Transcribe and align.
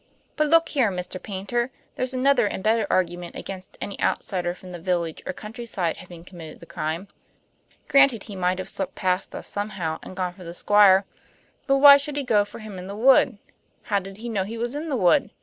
But 0.35 0.47
look 0.47 0.69
here, 0.69 0.89
Mr. 0.89 1.21
Paynter; 1.21 1.69
there's 1.95 2.11
another 2.11 2.47
and 2.47 2.63
better 2.63 2.87
argument 2.89 3.35
against 3.35 3.77
any 3.79 4.01
outsider 4.01 4.55
from 4.55 4.71
the 4.71 4.79
village 4.79 5.21
or 5.27 5.31
countryside 5.31 5.97
having 5.97 6.25
committed 6.25 6.59
the 6.59 6.65
crime. 6.65 7.07
Granted 7.87 8.23
he 8.23 8.35
might 8.35 8.57
have 8.57 8.67
slipped 8.67 8.95
past 8.95 9.35
us 9.35 9.45
somehow, 9.45 9.99
and 10.01 10.15
gone 10.15 10.33
for 10.33 10.43
the 10.43 10.55
Squire. 10.55 11.05
But 11.67 11.77
why 11.77 11.97
should 11.97 12.17
he 12.17 12.23
go 12.23 12.45
for 12.45 12.57
him 12.57 12.79
in 12.79 12.87
the 12.87 12.95
wood? 12.95 13.37
How 13.83 13.99
did 13.99 14.17
he 14.17 14.27
know 14.29 14.43
he 14.43 14.57
was 14.57 14.73
in 14.73 14.89
the 14.89 14.97
wood? 14.97 15.29